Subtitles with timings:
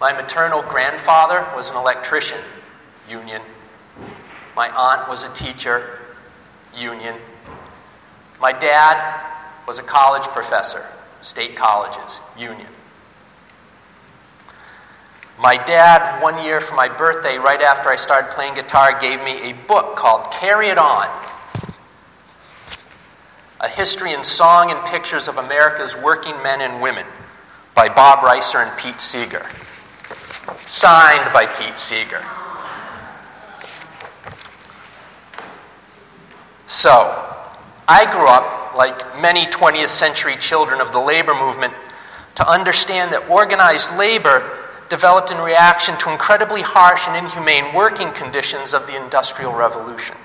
[0.00, 2.38] My maternal grandfather was an electrician,
[3.08, 3.42] union.
[4.54, 5.98] My aunt was a teacher,
[6.78, 7.16] union.
[8.40, 9.20] My dad
[9.66, 10.84] was a college professor,
[11.20, 12.68] state colleges, union.
[15.40, 19.50] My dad, one year for my birthday, right after I started playing guitar, gave me
[19.50, 21.08] a book called Carry It On
[23.60, 27.06] A History in Song and Pictures of America's Working Men and Women
[27.74, 29.46] by Bob Reiser and Pete Seeger.
[30.66, 32.24] Signed by Pete Seeger.
[36.66, 36.92] So,
[37.88, 41.72] I grew up, like many 20th century children of the labor movement,
[42.34, 48.74] to understand that organized labor developed in reaction to incredibly harsh and inhumane working conditions
[48.74, 50.16] of the Industrial Revolution.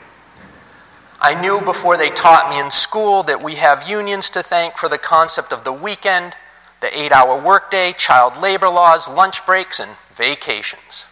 [1.21, 4.89] I knew before they taught me in school that we have unions to thank for
[4.89, 6.35] the concept of the weekend,
[6.81, 11.07] the eight hour workday, child labor laws, lunch breaks, and vacations.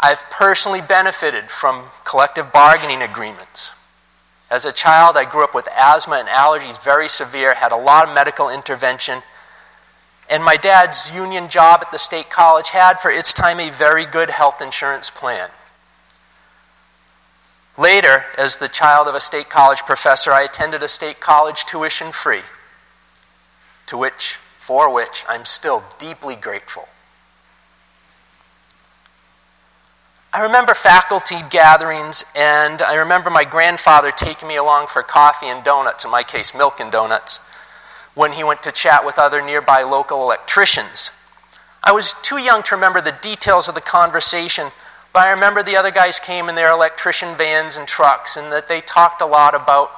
[0.00, 3.72] I've personally benefited from collective bargaining agreements.
[4.50, 8.08] As a child, I grew up with asthma and allergies very severe, had a lot
[8.08, 9.22] of medical intervention,
[10.28, 14.06] and my dad's union job at the state college had, for its time, a very
[14.06, 15.50] good health insurance plan.
[17.76, 22.12] Later, as the child of a state college professor, I attended a state college tuition
[22.12, 22.42] free,
[23.86, 24.38] to which,
[24.70, 26.86] for which, I'm still deeply grateful.
[30.32, 35.64] I remember faculty gatherings, and I remember my grandfather taking me along for coffee and
[35.64, 37.40] donuts, in my case, milk and donuts
[38.14, 41.10] when he went to chat with other nearby local electricians.
[41.82, 44.68] I was too young to remember the details of the conversation,
[45.12, 48.68] but I remember the other guys came in their electrician vans and trucks and that
[48.68, 49.90] they talked a lot about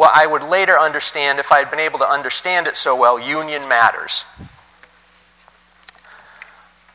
[0.00, 3.20] what I would later understand, if I had been able to understand it so well,
[3.20, 4.24] union matters.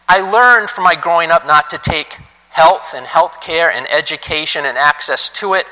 [0.09, 2.17] I learned from my growing up not to take
[2.49, 5.67] health and health care and education and access to it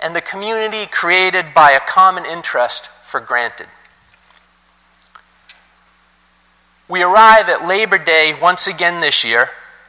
[0.00, 3.66] and the community created by a common interest for granted.
[6.88, 9.48] We arrive at Labor Day once again this year,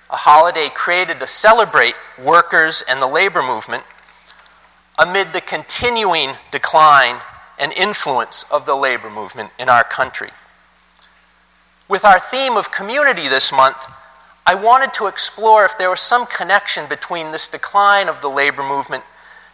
[0.10, 3.84] a holiday created to celebrate workers and the labor movement
[4.98, 7.22] amid the continuing decline
[7.60, 10.30] and influence of the labor movement in our country.
[11.90, 13.92] With our theme of community this month,
[14.46, 18.64] I wanted to explore if there was some connection between this decline of the labor
[18.64, 19.04] movement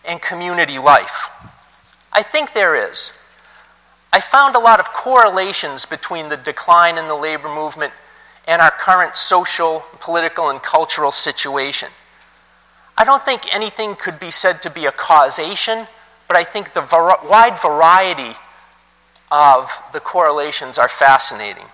[0.05, 1.29] and community life.
[2.11, 3.19] I think there is.
[4.11, 7.93] I found a lot of correlations between the decline in the labor movement
[8.47, 11.89] and our current social, political, and cultural situation.
[12.97, 15.87] I don't think anything could be said to be a causation,
[16.27, 18.37] but I think the var- wide variety
[19.31, 21.65] of the correlations are fascinating.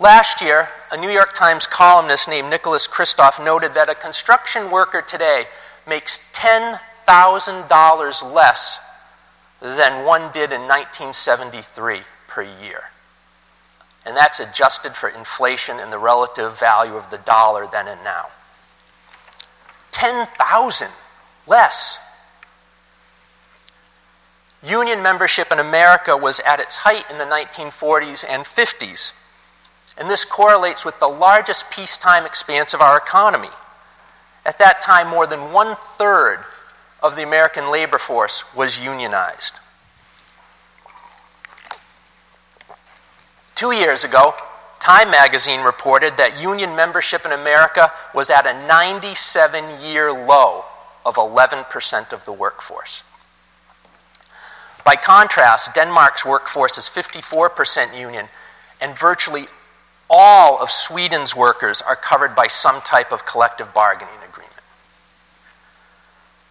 [0.00, 5.02] Last year, a New York Times columnist named Nicholas Kristof noted that a construction worker
[5.02, 5.46] today
[5.88, 8.78] makes $10,000 less
[9.60, 12.90] than one did in 1973 per year.
[14.06, 18.26] And that's adjusted for inflation and the relative value of the dollar then and now.
[19.98, 20.88] 10,000
[21.48, 21.98] less.
[24.62, 29.12] Union membership in America was at its height in the 1940s and 50s.
[29.98, 33.48] And this correlates with the largest peacetime expanse of our economy.
[34.46, 36.44] At that time, more than one third
[37.02, 39.58] of the American labor force was unionized.
[43.56, 44.34] Two years ago,
[44.80, 50.64] Time magazine reported that union membership in America was at a 97 year low
[51.04, 53.02] of 11% of the workforce.
[54.84, 58.28] By contrast, Denmark's workforce is 54% union,
[58.80, 59.46] and virtually
[60.08, 64.54] all of Sweden's workers are covered by some type of collective bargaining agreement.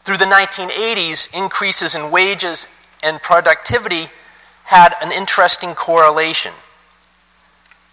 [0.04, 2.68] Through the 1980s, increases in wages
[3.02, 4.06] and productivity
[4.66, 6.54] had an interesting correlation.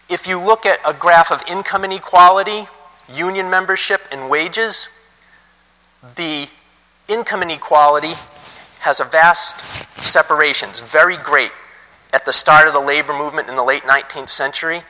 [0.09, 2.69] If you look at a graph of income inequality,
[3.12, 4.88] union membership, and wages,
[6.17, 6.49] the
[7.08, 8.12] income inequality
[8.81, 9.61] has a vast
[10.02, 10.69] separation.
[10.69, 11.52] It's very great,
[12.12, 14.82] at the start of the labor movement in the late 19th century.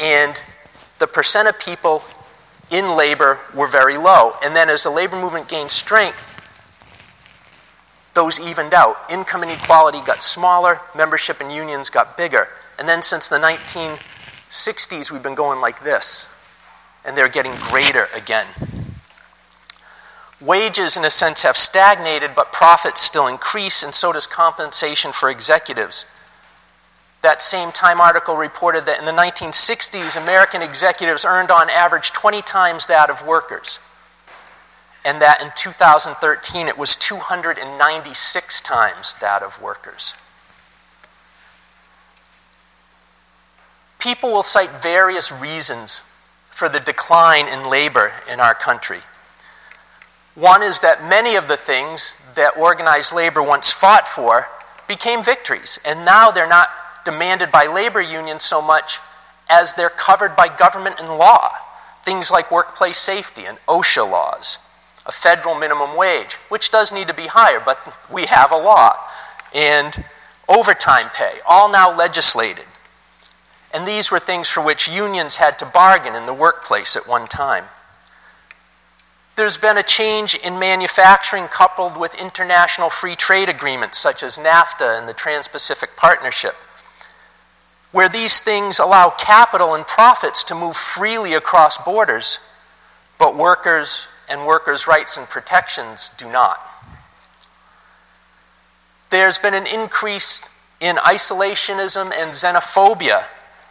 [0.00, 0.42] And
[0.98, 2.02] the percent of people
[2.70, 4.32] in labor were very low.
[4.42, 6.34] And then as the labor movement gained strength,
[8.14, 8.96] those evened out.
[9.10, 12.48] Income inequality got smaller, membership in unions got bigger.
[12.78, 16.28] And then since the 1960s, we've been going like this,
[17.04, 18.46] and they're getting greater again.
[20.40, 25.28] Wages, in a sense, have stagnated, but profits still increase, and so does compensation for
[25.28, 26.06] executives.
[27.22, 32.42] That same Time article reported that in the 1960s, American executives earned on average 20
[32.42, 33.80] times that of workers.
[35.04, 40.14] And that in 2013, it was 296 times that of workers.
[43.98, 46.00] People will cite various reasons
[46.50, 48.98] for the decline in labor in our country.
[50.34, 54.46] One is that many of the things that organized labor once fought for
[54.86, 56.68] became victories, and now they're not
[57.04, 59.00] demanded by labor unions so much
[59.50, 61.50] as they're covered by government and law.
[62.02, 64.58] Things like workplace safety and OSHA laws,
[65.06, 67.78] a federal minimum wage, which does need to be higher, but
[68.12, 68.96] we have a law,
[69.52, 70.04] and
[70.48, 72.64] overtime pay, all now legislated.
[73.72, 77.26] And these were things for which unions had to bargain in the workplace at one
[77.26, 77.64] time.
[79.36, 84.98] There's been a change in manufacturing coupled with international free trade agreements such as NAFTA
[84.98, 86.54] and the Trans Pacific Partnership,
[87.92, 92.40] where these things allow capital and profits to move freely across borders,
[93.18, 96.60] but workers and workers' rights and protections do not.
[99.10, 100.50] There's been an increase
[100.80, 103.24] in isolationism and xenophobia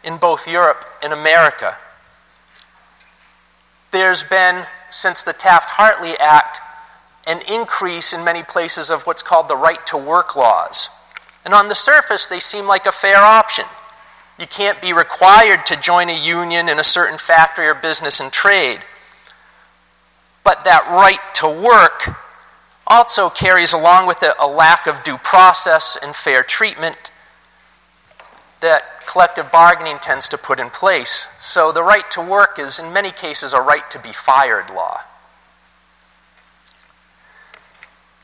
[0.04, 1.78] in both Europe and America.
[3.92, 6.60] There's been since the Taft Hartley Act
[7.28, 10.90] an increase in many places of what's called the right to work laws.
[11.44, 13.66] And on the surface, they seem like a fair option.
[14.40, 18.32] You can't be required to join a union in a certain factory or business and
[18.32, 18.80] trade.
[20.44, 22.18] But that right to work
[22.86, 27.12] also carries along with it a lack of due process and fair treatment
[28.62, 31.30] that collective bargaining tends to put in place.
[31.40, 35.02] So the right to work is, in many cases, a right to be fired law.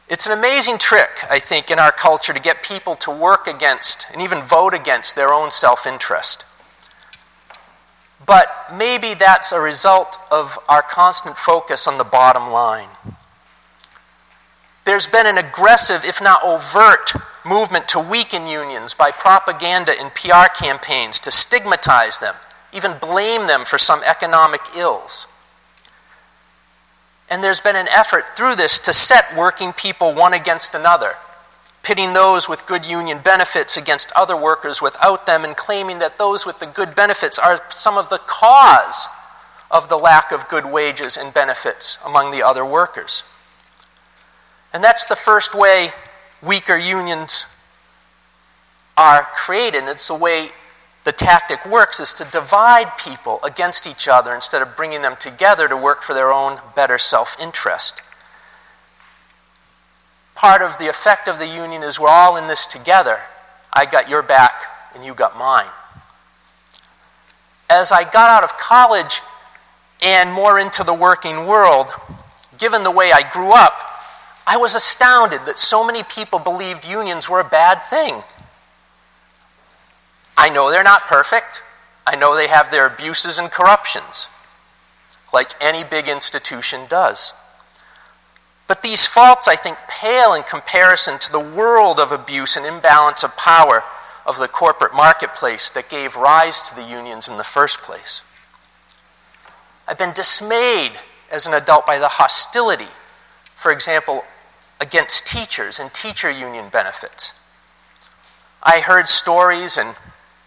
[0.09, 4.07] It's an amazing trick, I think, in our culture to get people to work against
[4.11, 6.45] and even vote against their own self interest.
[8.25, 8.47] But
[8.77, 12.89] maybe that's a result of our constant focus on the bottom line.
[14.85, 17.13] There's been an aggressive, if not overt,
[17.45, 22.35] movement to weaken unions by propaganda and PR campaigns to stigmatize them,
[22.73, 25.27] even blame them for some economic ills.
[27.29, 31.13] And there's been an effort through this to set working people one against another,
[31.81, 36.45] pitting those with good union benefits against other workers without them, and claiming that those
[36.45, 39.07] with the good benefits are some of the cause
[39.71, 43.23] of the lack of good wages and benefits among the other workers.
[44.73, 45.89] And that's the first way
[46.41, 47.45] weaker unions
[48.97, 49.79] are created.
[49.79, 50.49] And it's the way
[51.03, 55.67] the tactic works is to divide people against each other instead of bringing them together
[55.67, 58.01] to work for their own better self interest.
[60.35, 63.19] Part of the effect of the union is we're all in this together.
[63.71, 64.51] I got your back
[64.95, 65.69] and you got mine.
[67.69, 69.21] As I got out of college
[70.01, 71.91] and more into the working world,
[72.57, 73.92] given the way I grew up,
[74.45, 78.21] I was astounded that so many people believed unions were a bad thing.
[80.37, 81.63] I know they're not perfect.
[82.05, 84.29] I know they have their abuses and corruptions,
[85.31, 87.33] like any big institution does.
[88.67, 93.23] But these faults, I think, pale in comparison to the world of abuse and imbalance
[93.23, 93.83] of power
[94.25, 98.23] of the corporate marketplace that gave rise to the unions in the first place.
[99.87, 100.93] I've been dismayed
[101.29, 102.87] as an adult by the hostility,
[103.55, 104.23] for example,
[104.83, 107.39] against teachers and teacher union benefits.
[108.61, 109.95] I heard stories and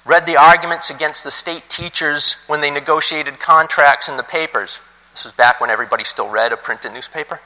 [0.04, 4.80] read the arguments against the state teachers when they negotiated contracts in the papers.
[5.12, 7.40] This was back when everybody still read a printed newspaper.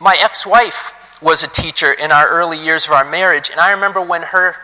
[0.00, 3.72] My ex wife was a teacher in our early years of our marriage, and I
[3.72, 4.56] remember when her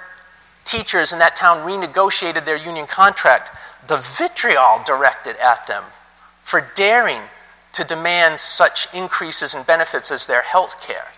[0.65, 3.51] teachers in that town renegotiated their union contract,
[3.87, 5.85] the vitriol directed at them
[6.43, 7.21] for daring
[7.73, 11.09] to demand such increases in benefits as their health care.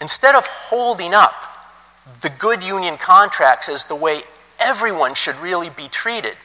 [0.00, 1.34] Instead of holding up
[2.20, 4.22] the good union contracts as the way
[4.60, 6.36] everyone should really be treated,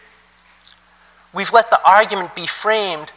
[1.32, 3.14] we've let the argument be framed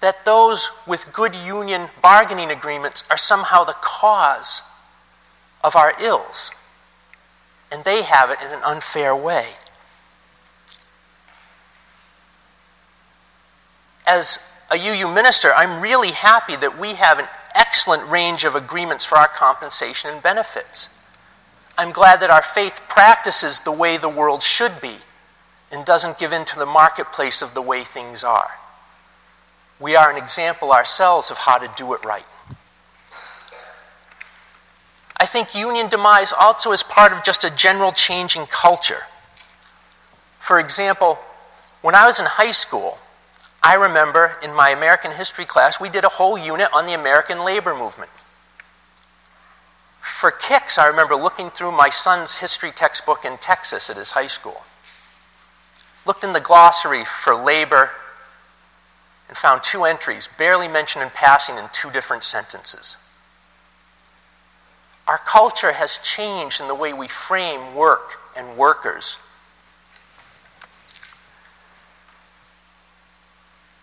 [0.00, 4.62] that those with good union bargaining agreements are somehow the cause
[5.62, 6.52] of our ills.
[7.72, 9.54] And they have it in an unfair way.
[14.06, 14.38] As
[14.70, 19.16] a UU minister, I'm really happy that we have an excellent range of agreements for
[19.16, 20.90] our compensation and benefits.
[21.76, 24.96] I'm glad that our faith practices the way the world should be
[25.72, 28.52] and doesn't give in to the marketplace of the way things are.
[29.80, 32.26] We are an example ourselves of how to do it right.
[35.16, 39.02] I think union demise also is part of just a general changing culture.
[40.38, 41.18] For example,
[41.82, 42.98] when I was in high school,
[43.64, 47.46] I remember in my American history class, we did a whole unit on the American
[47.46, 48.10] labor movement.
[50.00, 54.26] For kicks, I remember looking through my son's history textbook in Texas at his high
[54.26, 54.64] school.
[56.06, 57.92] Looked in the glossary for labor
[59.28, 62.98] and found two entries, barely mentioned in passing in two different sentences.
[65.08, 69.18] Our culture has changed in the way we frame work and workers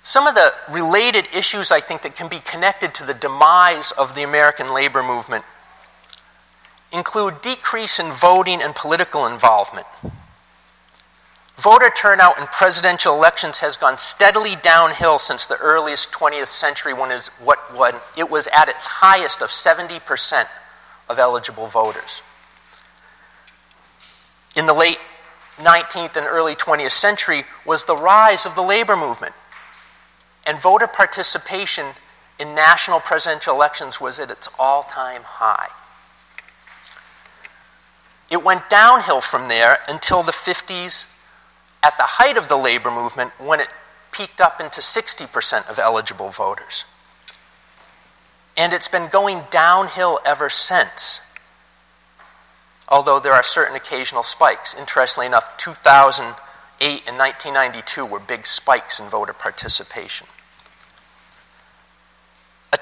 [0.04, 4.16] Some of the related issues I think that can be connected to the demise of
[4.16, 5.46] the American labor movement
[6.92, 9.86] include decrease in voting and political involvement.
[11.56, 17.12] Voter turnout in presidential elections has gone steadily downhill since the earliest 20th century when,
[17.12, 20.48] it was at its highest of 70%
[21.08, 22.24] of eligible voters.
[24.58, 24.98] In the late
[25.58, 29.36] 19th and early 20th century was the rise of the labor movement
[30.52, 31.86] and voter participation
[32.38, 35.70] in national presidential elections was at its all time high.
[38.30, 41.10] It went downhill from there until the 50s,
[41.82, 43.70] at the height of the labor movement, when it
[44.12, 46.84] peaked up into 60% of eligible voters.
[48.58, 51.34] And it's been going downhill ever since.
[52.90, 54.76] Although there are certain occasional spikes.
[54.78, 56.36] Interestingly enough, 2008
[57.08, 60.28] and 1992 were big spikes in voter participation.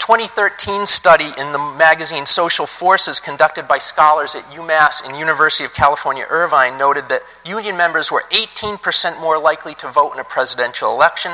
[0.09, 5.65] A 2013 study in the magazine Social Forces, conducted by scholars at UMass and University
[5.65, 10.23] of California, Irvine, noted that union members were 18% more likely to vote in a
[10.23, 11.33] presidential election,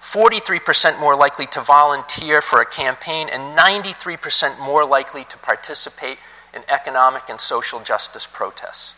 [0.00, 6.18] 43% more likely to volunteer for a campaign, and 93% more likely to participate
[6.52, 8.96] in economic and social justice protests.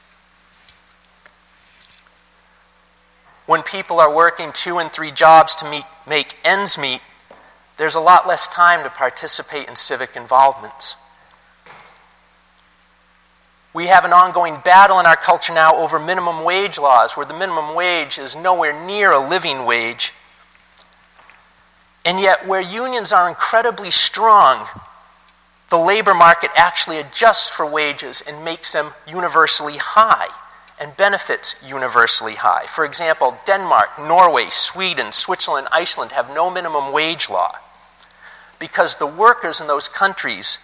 [3.44, 7.02] When people are working two and three jobs to meet, make ends meet,
[7.78, 10.96] there's a lot less time to participate in civic involvements.
[13.72, 17.38] We have an ongoing battle in our culture now over minimum wage laws, where the
[17.38, 20.12] minimum wage is nowhere near a living wage.
[22.04, 24.66] And yet, where unions are incredibly strong,
[25.70, 30.28] the labor market actually adjusts for wages and makes them universally high
[30.80, 32.64] and benefits universally high.
[32.66, 37.58] For example, Denmark, Norway, Sweden, Switzerland, Iceland have no minimum wage law
[38.58, 40.58] because the workers in those countries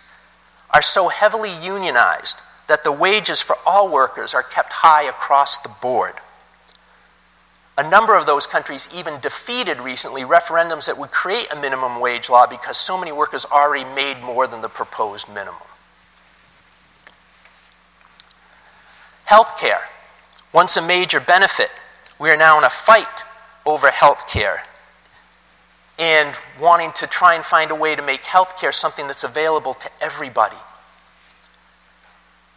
[0.71, 5.69] are so heavily unionized that the wages for all workers are kept high across the
[5.81, 6.15] board.
[7.77, 12.31] A number of those countries even defeated recently referendums that would create a minimum wage
[12.31, 15.61] law because so many workers already made more than the proposed minimum.
[19.25, 19.81] Health care.
[20.53, 21.71] Once a major benefit,
[22.21, 23.25] we are now in a fight
[23.67, 24.63] over health care
[25.99, 29.91] and wanting to try and find a way to make healthcare something that's available to
[30.01, 30.57] everybody.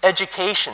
[0.03, 0.73] Education.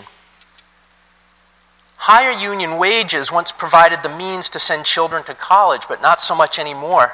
[1.98, 6.36] Higher union wages once provided the means to send children to college, but not so
[6.36, 7.14] much anymore.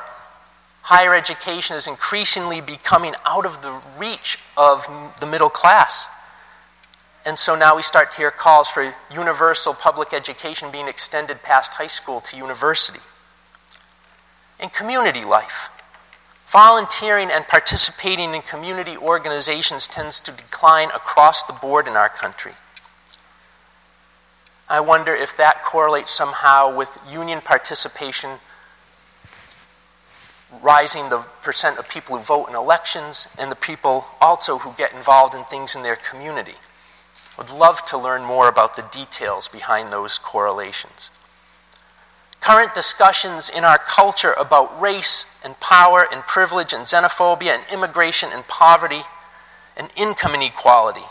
[0.82, 4.88] Higher education is increasingly becoming out of the reach of
[5.20, 6.08] the middle class.
[7.26, 11.74] And so now we start to hear calls for universal public education being extended past
[11.74, 13.02] high school to university
[14.62, 15.70] and community life.
[16.48, 22.54] Volunteering and participating in community organizations tends to decline across the board in our country.
[24.68, 28.40] I wonder if that correlates somehow with union participation
[30.62, 34.94] rising the percent of people who vote in elections and the people also who get
[34.94, 36.56] involved in things in their community.
[37.38, 41.12] I would love to learn more about the details behind those correlations.
[42.42, 48.30] Current discussions in our culture about race and power and privilege and xenophobia and immigration
[48.34, 49.02] and poverty
[49.76, 51.06] and income inequality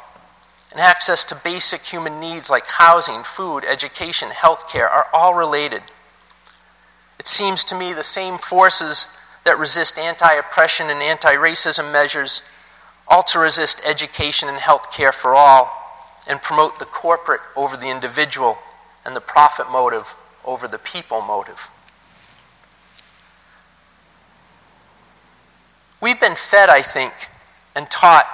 [0.73, 5.83] and access to basic human needs like housing, food, education, health care are all related.
[7.19, 12.43] It seems to me the same forces that resist anti oppression and anti racism measures
[13.07, 15.71] also resist education and health care for all
[16.29, 18.59] and promote the corporate over the individual
[19.05, 20.15] and the profit motive
[20.45, 21.71] over the people motive.
[26.01, 27.13] We've been fed, I think,
[27.75, 28.27] and taught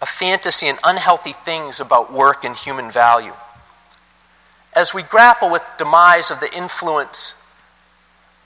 [0.00, 3.32] a fantasy and unhealthy things about work and human value.
[4.74, 7.40] As we grapple with demise of the influence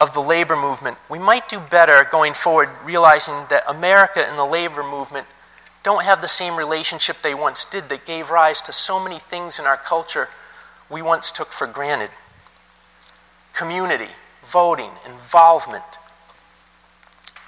[0.00, 4.44] of the labor movement, we might do better going forward realizing that America and the
[4.44, 5.26] labor movement
[5.82, 9.58] don't have the same relationship they once did that gave rise to so many things
[9.58, 10.28] in our culture
[10.90, 12.10] we once took for granted
[13.58, 14.12] community,
[14.44, 15.84] voting, involvement.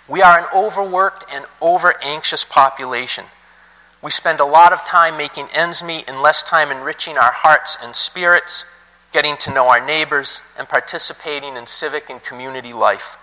[0.09, 3.25] We are an overworked and over anxious population.
[4.03, 7.79] We spend a lot of time making ends meet and less time enriching our hearts
[7.83, 8.65] and spirits,
[9.13, 13.17] getting to know our neighbors, and participating in civic and community life.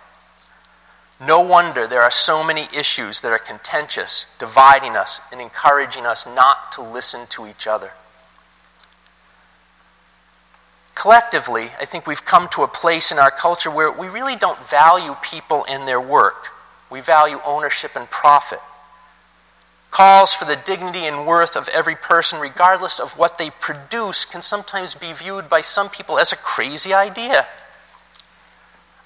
[1.20, 6.26] No wonder there are so many issues that are contentious, dividing us, and encouraging us
[6.26, 7.92] not to listen to each other.
[10.98, 14.58] Collectively, I think we've come to a place in our culture where we really don't
[14.68, 16.48] value people and their work.
[16.90, 18.58] We value ownership and profit.
[19.90, 24.42] Calls for the dignity and worth of every person, regardless of what they produce, can
[24.42, 27.46] sometimes be viewed by some people as a crazy idea.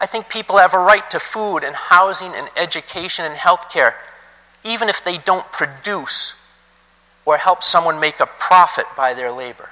[0.00, 3.96] I think people have a right to food and housing and education and health care,
[4.64, 6.42] even if they don't produce
[7.26, 9.71] or help someone make a profit by their labor.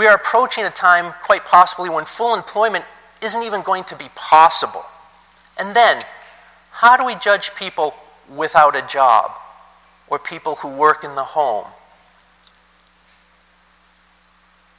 [0.00, 2.86] We are approaching a time, quite possibly, when full employment
[3.20, 4.82] isn't even going to be possible.
[5.58, 6.02] And then,
[6.70, 7.94] how do we judge people
[8.34, 9.32] without a job
[10.08, 11.66] or people who work in the home?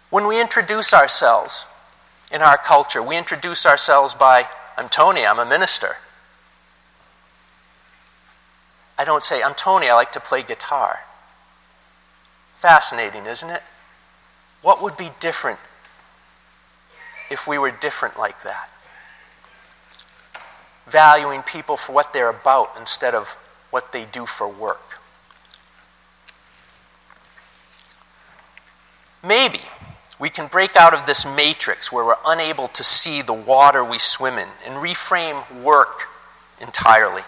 [0.10, 1.68] When we introduce ourselves
[2.34, 5.98] in our culture, we introduce ourselves by, I'm Tony, I'm a minister.
[8.98, 11.01] I don't say, I'm Tony, I like to play guitar.
[12.56, 13.62] Fascinating, isn't it?
[14.62, 15.60] What would be different
[17.30, 18.70] if we were different like that?
[20.88, 23.30] Valuing people for what they're about instead of
[23.70, 25.00] what they do for work.
[29.24, 29.62] Maybe
[30.20, 33.98] we can break out of this matrix where we're unable to see the water we
[33.98, 36.08] swim in and reframe work
[36.60, 37.24] entirely.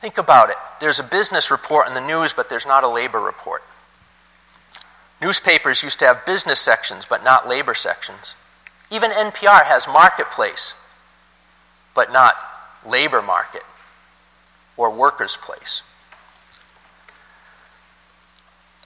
[0.00, 0.56] Think about it.
[0.80, 3.62] There's a business report in the news, but there's not a labor report.
[5.24, 8.36] Newspapers used to have business sections, but not labor sections.
[8.90, 10.74] Even NPR has marketplace,
[11.94, 12.34] but not
[12.86, 13.62] labor market
[14.76, 15.82] or workers' place.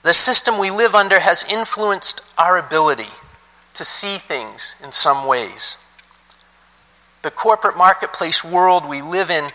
[0.03, 3.11] The system we live under has influenced our ability
[3.73, 5.77] to see things in some ways.
[7.21, 9.49] The corporate marketplace world we live in,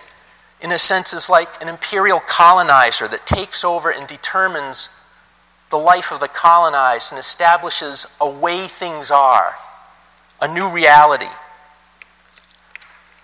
[0.61, 4.90] in a sense, is like an imperial colonizer that takes over and determines
[5.75, 9.57] the life of the colonized and establishes a way things are,
[10.41, 11.27] a new reality.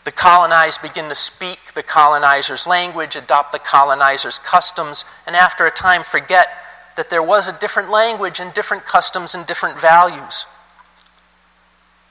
[0.02, 5.70] The colonized begin to speak the colonizer's language, adopt the colonizer's customs, and after a
[5.70, 6.48] time forget
[6.96, 10.46] that there was a different language and different customs and different values.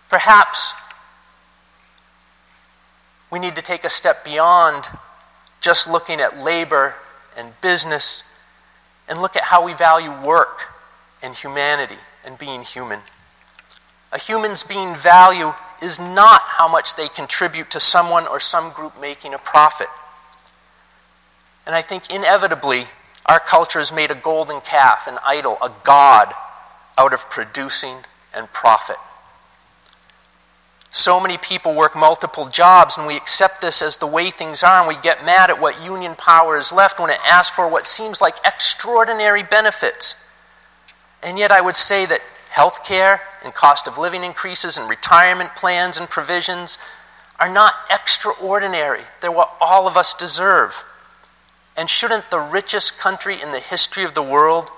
[0.10, 0.74] Perhaps
[3.30, 4.86] we need to take a step beyond
[5.60, 6.96] just looking at labor
[7.36, 8.39] and business
[9.10, 10.72] and look at how we value work
[11.22, 13.00] and humanity and being human.
[14.12, 19.00] A human's being value is not how much they contribute to someone or some group
[19.00, 19.88] making a profit.
[21.66, 22.86] And I think inevitably,
[23.26, 26.34] our culture has made a golden calf, an idol, a god
[26.98, 27.98] out of producing
[28.36, 28.98] and profit.
[30.92, 34.80] So many people work multiple jobs, and we accept this as the way things are,
[34.80, 37.86] and we get mad at what union power is left when it asks for what
[37.86, 40.28] seems like extraordinary benefits.
[41.22, 45.56] And yet, I would say that health care and cost of living increases and retirement
[45.56, 46.80] plans and provisions
[47.40, 49.02] are not extraordinary.
[49.22, 50.84] They're what all of us deserve.
[51.78, 54.70] And shouldn't the richest country in the history of the world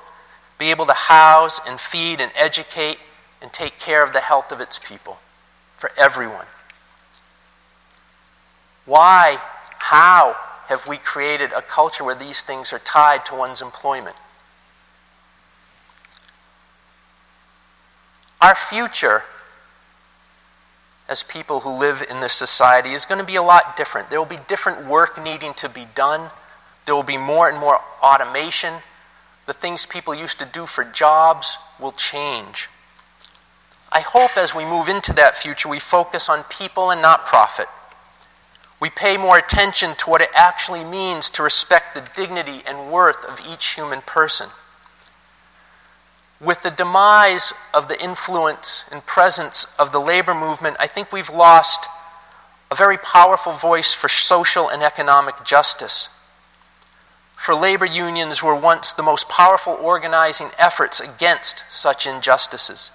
[0.60, 3.00] be able to house and feed and educate
[3.42, 5.20] and take care of the health of its people?
[5.82, 6.46] For everyone.
[8.86, 9.38] Why,
[9.80, 10.36] how
[10.68, 14.16] have we created a culture where these things are tied to one's employment?
[18.40, 19.24] Our future
[21.10, 24.12] as people who live in this society is going to be a lot different.
[24.12, 26.30] There will be different work needing to be done.
[26.86, 28.76] There will be more and more automation.
[29.48, 32.70] The things people used to do for jobs will change.
[33.92, 37.68] I hope as we move into that future, we focus on people and not profit.
[38.80, 43.26] We pay more attention to what it actually means to respect the dignity and worth
[43.26, 44.48] of each human person.
[46.40, 51.30] With the demise of the influence and presence of the labor movement, I think we've
[51.30, 51.88] lost
[52.72, 56.10] a very powerful voice for social and economic justice.
[57.36, 62.92] For labor unions were once the most powerful organizing efforts against such injustices.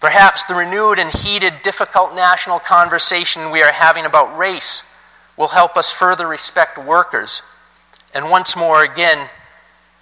[0.00, 4.84] Perhaps the renewed and heated, difficult national conversation we are having about race
[5.36, 7.42] will help us further respect workers
[8.14, 9.28] and once more again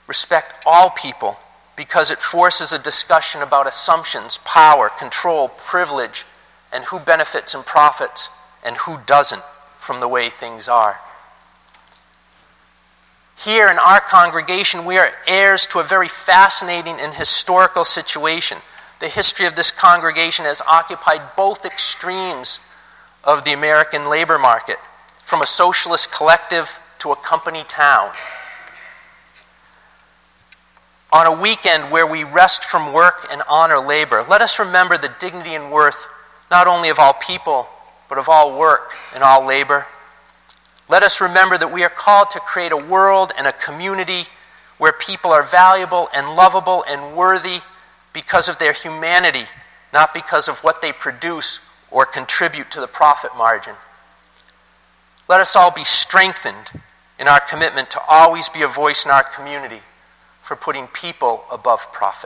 [0.07, 1.39] respect all people
[1.77, 6.25] because it forces a discussion about assumptions, power, control, privilege,
[6.73, 8.31] and who benefits and profits
[8.65, 9.43] and who doesn't
[9.79, 11.01] from the way things are.
[13.45, 18.59] Here in our congregation, we are heirs to a very fascinating and historical situation.
[19.01, 22.61] The history of this congregation has occupied both extremes
[23.23, 24.79] of the American labor market,
[25.17, 28.13] from a socialist collective to a company town.
[31.13, 35.15] On a weekend where we rest from work and honor labor, let us remember the
[35.19, 36.09] dignity and worth
[36.51, 37.69] not only of all people,
[38.09, 39.87] but of all work and all labor.
[40.89, 44.29] Let us remember that we are called to create a world and a community
[44.79, 47.59] where people are valuable and lovable and worthy
[48.17, 49.45] because of their humanity,
[49.93, 53.75] not because of what they produce or contribute to the profit margin.
[55.29, 56.81] Let us all be strengthened
[57.21, 59.81] in our commitment to always be a voice in our community
[60.41, 62.25] for putting people above profit.